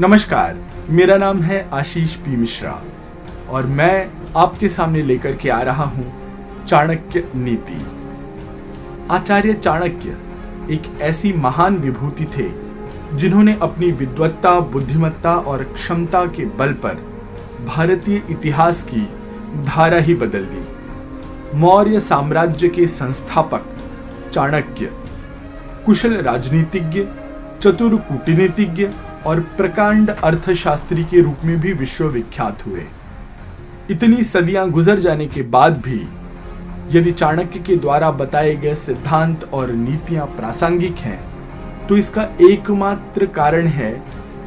[0.00, 0.56] नमस्कार,
[0.90, 2.70] मेरा नाम है आशीष पी मिश्रा
[3.50, 6.04] और मैं आपके सामने लेकर के आ रहा हूँ
[6.66, 7.80] चाणक्य नीति।
[9.10, 10.16] आचार्य चाणक्य
[10.74, 12.48] एक ऐसी महान विभूति थे
[13.16, 17.04] जिन्होंने अपनी विद्वत्ता, बुद्धिमत्ता और क्षमता के बल पर
[17.66, 19.06] भारतीय इतिहास की
[19.66, 23.64] धारा ही बदल दी। मौर्य साम्राज्य के संस्थापक
[24.32, 24.92] चाणक्य,
[25.86, 27.06] कुशल राजनीतिज्ञ,
[27.62, 28.88] चतुर कूटनीतिज्ञ
[29.26, 32.84] और प्रकांड अर्थशास्त्री के रूप में भी विश्व विख्यात हुए।
[33.90, 36.00] इतनी सदियाँ गुजर जाने के बाद भी,
[36.90, 43.66] यदि चाणक्य के द्वारा बताए गए सिद्धांत और नीतियाँ प्रासंगिक हैं तो इसका एकमात्र कारण
[43.68, 43.92] है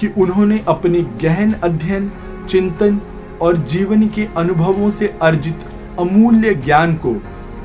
[0.00, 2.10] कि उन्होंने अपने गहन अध्ययन,
[2.48, 3.00] चिंतन
[3.42, 5.64] और जीवन के अनुभवों से अर्जित
[6.00, 7.12] अमूल्य ज्ञान को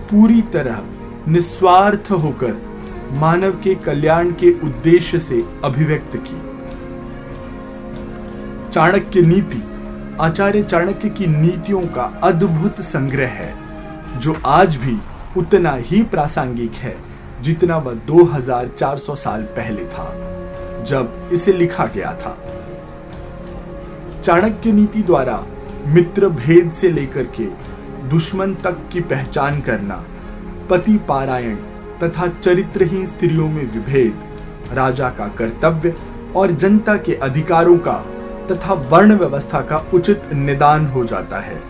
[0.09, 0.81] पूरी तरह
[1.27, 2.61] निस्वार्थ होकर
[3.13, 6.41] मानव के कल्याण के उद्देश्य से अभिव्यक्त की।
[8.77, 9.61] चाणक्य नीति,
[10.21, 13.53] आचार्य चाणक्य की नीतियों का अद्भुत संग्रह है,
[14.19, 14.97] जो आज भी
[15.37, 16.95] उतना ही प्रासंगिक है
[17.41, 20.05] जितना वह 2400 साल पहले था,
[20.83, 22.37] जब इसे लिखा गया था।
[24.21, 25.43] चाणक्य नीति द्वारा
[25.87, 27.45] मित्र भेद से लेकर के
[28.09, 30.03] दुश्मन तक की पहचान करना,
[30.69, 31.55] पति पारायण
[32.03, 34.21] तथा चरित्रहीन स्त्रियों में विभेद,
[34.73, 35.95] राजा का कर्तव्य
[36.35, 38.03] और जनता के अधिकारों का
[38.51, 41.61] तथा वर्ण व्यवस्था का उचित निदान हो जाता है।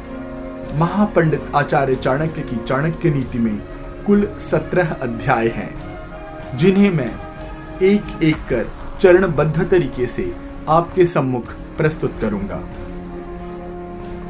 [0.79, 3.57] महापंडित आचार्य चाणक्य की चाणक्य नीति में
[4.05, 7.11] कुल सत्रह अध्याय हैं, जिन्हें मैं
[7.83, 8.65] एक एक कर
[9.01, 10.33] चरणबद्ध तरीके से
[10.69, 12.63] आपके सम्मुख प्रस्तुत करूँगा।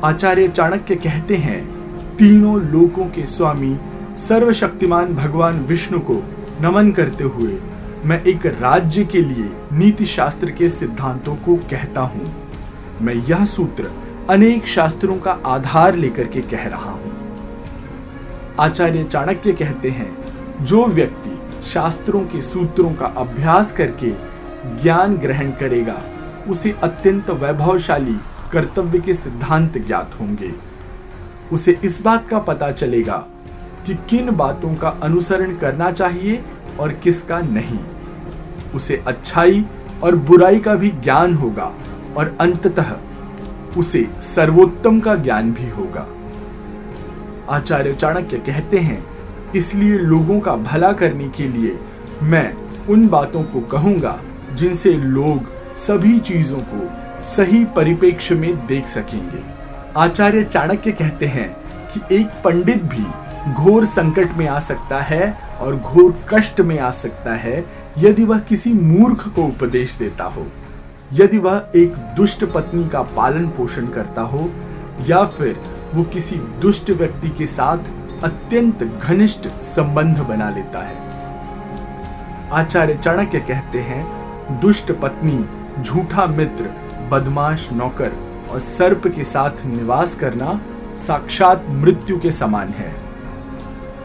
[0.04, 1.62] आचार्य चाणक्य कहते हैं,
[2.18, 3.78] तीनों लोकों के स्वामी
[4.20, 6.22] सर्वशक्तिमान भगवान विष्णु को
[6.62, 7.58] नमन करते हुए
[8.08, 12.50] मैं एक राज्य के लिए नीति शास्त्र के सिद्धांतों को कहता हूँ।
[13.02, 13.92] मैं यह सूत्र
[14.30, 17.12] अनेक शास्त्रों का आधार लेकर के कह रहा हूँ।
[18.60, 20.18] आचार्य चाणक्य कहते हैं,
[20.66, 24.12] जो व्यक्ति शास्त्रों के सूत्रों का अभ्यास करके
[24.82, 26.02] ज्ञान ग्रहण करेगा,
[26.50, 28.18] उसे अत्यंत वैभवशाली
[28.52, 30.54] कर्तव्य के सिद्धांत ज्ञात होंगे।
[31.52, 33.26] उसे इस बात का पता चलेगा
[33.86, 36.44] कि किन बातों का अनुसरण करना चाहिए
[36.80, 37.80] और किसका नहीं।
[38.76, 39.66] उसे अच्छाई
[40.04, 41.72] और बुराई का भी ज्ञान होगा
[42.18, 42.96] और अंततः
[43.78, 46.08] उसे सर्वोत्तम का ज्ञान भी होगा।
[47.50, 49.04] आचार्य चाणक्य कहते हैं,
[49.56, 51.78] इसलिए लोगों का भला करने के लिए
[52.24, 52.54] मैं
[52.90, 54.18] उन बातों को कहूँगा
[54.54, 56.90] जिनसे लोग सभी चीज़ों को
[57.26, 59.44] सही परिप्रेक्ष्य में देख सकेंगे।
[59.98, 61.50] आचार्य चाणक्य कहते हैं
[61.90, 63.06] कि एक पंडित भी
[63.54, 67.60] घोर संकट में आ सकता है और घोर कष्ट में आ सकता है
[67.98, 70.46] यदि वह किसी मूर्ख को उपदेश देता हो,
[71.14, 74.50] यदि वह एक दुष्ट पत्नी का पालन पोषण करता हो,
[75.08, 75.60] या फिर
[75.94, 80.96] वो किसी दुष्ट व्यक्ति के साथ अत्यंत घनिष्ठ संबंध बना लेता है।
[82.52, 85.46] आचार्य चाणक्य कहते हैं, दुष्ट पत्नी,
[85.84, 86.70] झूठा मित्र,
[87.12, 88.12] बदमाश नौकर
[88.52, 90.60] और सर्प के साथ निवास करना
[91.08, 92.94] साक्षात मृत्यु के समान है।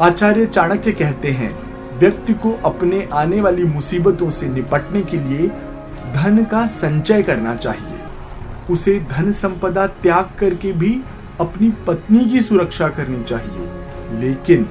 [0.01, 1.53] आचार्य चाणक्य कहते हैं
[2.03, 5.49] व्यक्ति को अपने आने वाली मुसीबतों से निपटने के लिए
[6.15, 7.99] धन का संचय करना चाहिए।
[8.71, 10.91] उसे धन संपदा त्याग करके भी
[11.41, 14.67] अपनी पत्नी की सुरक्षा करनी चाहिए। लेकिन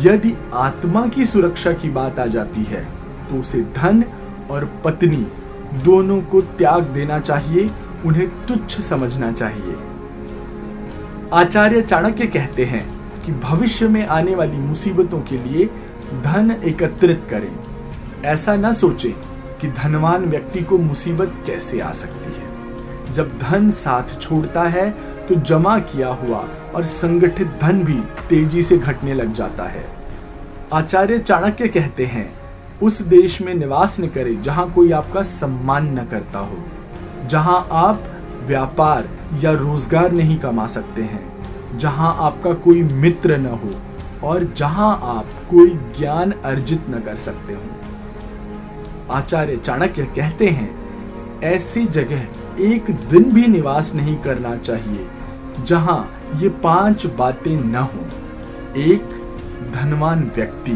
[0.00, 2.84] यदि आत्मा की सुरक्षा की बात आ जाती है
[3.28, 4.04] तो उसे धन
[4.50, 5.26] और पत्नी
[5.84, 7.70] दोनों को त्याग देना चाहिए,
[8.04, 9.76] उन्हें तुच्छ समझना चाहिए।
[11.32, 12.84] आचार्य चाणक्य कहते हैं
[13.22, 15.68] कि भविष्य में आने वाली मुसीबतों के लिए
[16.22, 17.52] धन एकत्रित करें।
[18.24, 19.12] ऐसा न सोचें
[19.60, 24.90] कि धनवान व्यक्ति को मुसीबत कैसे आ सकती है। जब धन साथ छोड़ता है
[25.28, 26.38] तो जमा किया हुआ
[26.74, 29.84] और संगठित धन भी तेज़ी से घटने लग जाता है।
[30.72, 32.32] आचार्य चाणक्य कहते हैं,
[32.82, 36.58] उस देश में निवास न करें जहाँ कोई आपका सम्मान न करता हो,
[37.26, 38.04] जहाँ आप
[38.46, 39.08] व्यापार
[39.40, 43.74] या रोज़गार नहीं कमा सकते हैं, जहाँ आपका कोई मित्र न हो
[44.24, 47.62] और जहाँ आप कोई ज्ञान अर्जित न कर सकते हो।
[49.10, 50.82] आचार्य चाणक्य कहते हैं,
[51.40, 52.26] ऐसी जगह
[52.60, 55.08] एक दिन भी निवास नहीं करना चाहिए
[55.64, 58.00] जहाँ ये पाँच बातें न हो।
[58.76, 59.04] एक,
[59.74, 60.72] धनवान व्यक्ति।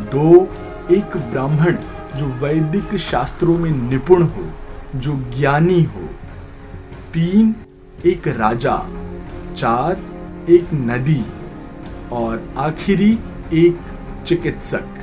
[0.00, 0.54] दो,
[0.94, 1.76] एक ब्राह्मण
[2.16, 4.46] जो वैदिक शास्त्रों में निपुण हो,
[4.96, 6.00] जो ज्ञानी हो।
[7.14, 7.54] तीन,
[8.06, 8.86] एक राजा।
[9.56, 9.92] चार,
[10.48, 11.24] एक नदी।
[12.12, 13.10] और आखिरी
[13.54, 13.78] एक
[14.26, 14.98] चिकित्सक।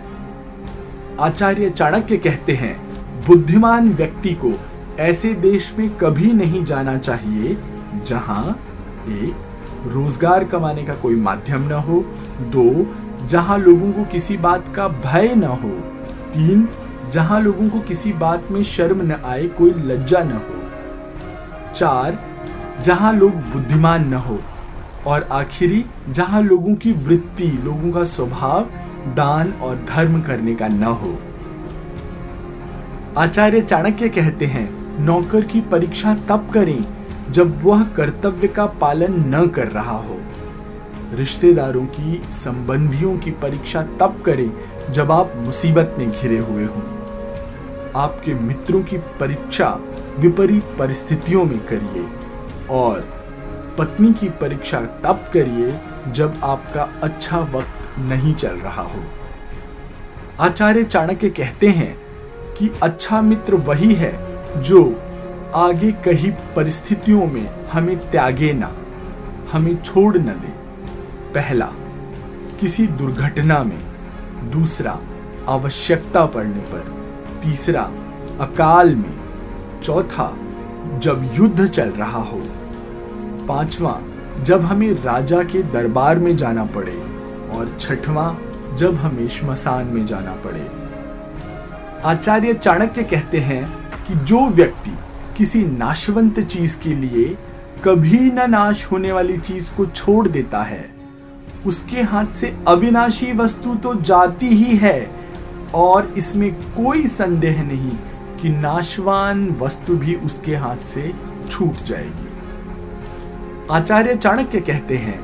[1.20, 2.76] आचार्य चाणक्य कहते हैं,
[3.28, 4.52] बुद्धिमान व्यक्ति को
[5.00, 7.58] ऐसे देश में कभी नहीं जाना चाहिए
[8.06, 8.50] जहाँ
[9.10, 9.36] एक,
[9.88, 12.00] रोज़गार कमाने का कोई माध्यम न हो,
[12.52, 15.70] दो, जहाँ लोगों को किसी बात का भय न हो,
[16.34, 16.68] तीन,
[17.12, 22.20] जहाँ लोगों को किसी बात में शर्म न आए, कोई लज्जा न हो, चार,
[22.84, 24.40] जहाँ लोग बुद्धिमान न हो।
[25.08, 28.62] और आखिरी, जहाँ लोगों की वृत्ति, लोगों का स्वभाव,
[29.16, 31.18] दान और धर्म करने का न हो।
[33.18, 36.86] आचार्य चाणक्य कहते हैं, नौकर की परीक्षा तब करें,
[37.30, 40.20] जब वह कर्तव्य का पालन न कर रहा हो।
[41.14, 44.52] रिश्तेदारों की, संबंधियों की परीक्षा तब करें,
[44.92, 46.84] जब आप मुसीबत में घिरे हुए हों।
[47.96, 49.80] आपके मित्रों की परीक्षा
[50.20, 52.08] विपरीत परिस्थितियों में करिए
[52.70, 53.17] और
[53.78, 55.80] पत्नी की परीक्षा तब करिए
[56.12, 59.04] जब आपका अच्छा वक्त नहीं चल रहा हो।
[60.40, 61.98] आचार्य चाणक्य कहते हैं
[62.58, 64.28] कि अच्छा मित्र वही है
[64.62, 65.02] जो
[65.56, 68.74] आगे कहीं परिस्थितियों में हमें त्यागे ना,
[69.52, 70.68] हमें छोड़ न दे।
[71.34, 71.70] पहला,
[72.60, 73.84] किसी दुर्घटना में।
[74.52, 75.00] दूसरा,
[75.50, 77.12] आवश्यकता पड़ने पर।
[77.44, 77.82] तीसरा,
[78.40, 79.20] अकाल में।
[79.84, 80.38] चौथा,
[80.98, 82.42] जब युद्ध चल रहा हो।
[83.48, 84.00] पांचवा,
[84.44, 86.98] जब हमें राजा के दरबार में जाना पड़े,
[87.52, 88.34] और छठवां,
[88.76, 90.68] जब हमें श्मशान में जाना पड़े।
[92.06, 93.64] आचार्य चाणक्य कहते हैं
[94.08, 94.92] कि जो व्यक्ति
[95.38, 97.38] किसी नाशवंत चीज़ के लिए
[97.84, 100.86] कभी न नाश होने वाली चीज़ को छोड़ देता है,
[101.66, 105.10] उसके हाथ से अविनाशी वस्तु तो जाती ही है,
[105.76, 107.92] और इसमें कोई संदेह नहीं
[108.42, 111.14] कि नाशवान वस्तु भी उसके हाथ से
[111.50, 112.26] छूट जाएगी।
[113.72, 115.20] आचार्य चाणक्य कहते हैं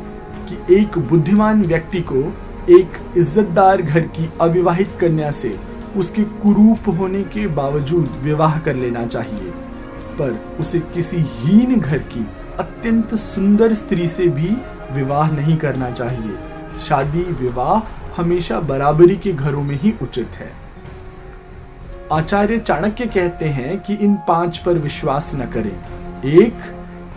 [0.47, 2.21] कि एक बुद्धिमान व्यक्ति को
[2.69, 5.55] एक इज्जतदार घर की अविवाहित कन्या से
[5.97, 9.51] उसके कुरूप होने के बावजूद विवाह कर लेना चाहिए,
[10.11, 12.25] पर उसे किसी हीन घर की
[12.59, 14.49] अत्यंत सुंदर स्त्री से भी
[14.91, 16.35] विवाह नहीं करना चाहिए।
[16.79, 20.51] शादी विवाह हमेशा बराबरी के घरों में ही उचित है।
[22.11, 25.75] आचार्य चाणक्य कहते हैं कि इन पाँच पर विश्वास न करें।
[26.25, 26.57] एक,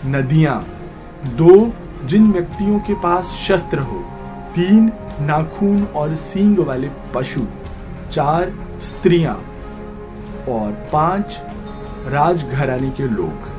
[0.07, 0.65] नदियाँ।
[1.25, 1.73] दो,
[2.05, 3.99] जिन व्यक्तियों के पास शस्त्र हो,
[4.55, 4.91] तीन
[5.21, 7.41] नाखून और सींग वाले पशु,
[8.13, 9.35] चार स्त्रियाँ,
[10.49, 11.41] और पाँच
[12.07, 13.55] राजघराने के लोग।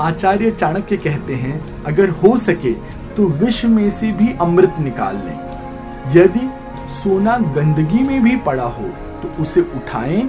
[0.00, 2.72] आचार्य चाणक्य कहते हैं, अगर हो सके
[3.16, 6.48] तो विष में से भी अमृत निकाल लें। यदि
[6.92, 8.88] सोना गंदगी में भी पड़ा हो
[9.22, 10.22] तो उसे उठाएँ,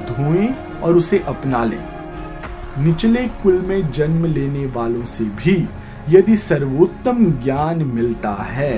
[0.00, 0.48] धोएँ
[0.82, 1.93] और उसे अपना लें।
[2.78, 5.56] निचले कुल में जन्म लेने वालों से भी
[6.08, 8.74] यदि सर्वोत्तम ज्ञान मिलता है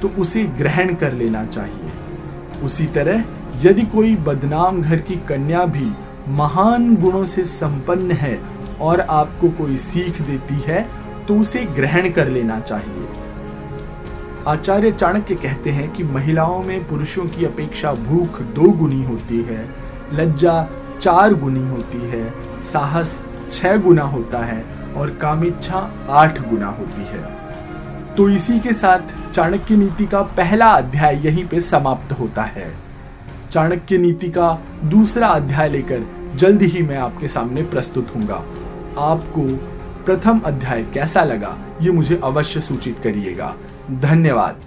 [0.00, 3.24] तो उसे ग्रहण कर लेना चाहिए। उसी तरह,
[3.62, 5.90] यदि कोई बदनाम घर की कन्या भी
[6.28, 8.38] महान गुणों से संपन्न है
[8.80, 10.86] और आपको कोई सीख देती है
[11.28, 13.08] तो उसे ग्रहण कर लेना चाहिए।
[14.48, 19.68] आचार्य चाणक्य कहते हैं कि महिलाओं में पुरुषों की अपेक्षा भूख दो गुनी होती है,
[20.12, 20.66] लज्जा
[21.00, 22.30] चार गुनी होती है,
[22.62, 23.20] साहस
[23.52, 24.62] छह गुना होता है
[24.96, 25.78] और कामिच्छा
[26.10, 31.60] आठ गुना होती है। तो इसी के साथ चाणक्य नीति का पहला अध्याय यहीं पे
[31.60, 32.72] समाप्त होता है।
[33.50, 36.06] चाणक्य नीति का दूसरा अध्याय लेकर
[36.36, 38.42] जल्द ही मैं आपके सामने प्रस्तुत होऊँगा
[39.02, 39.46] आपको
[40.04, 43.54] प्रथम अध्याय कैसा लगा, ये मुझे अवश्य सूचित करिएगा।
[44.00, 44.60] धन्यवाद।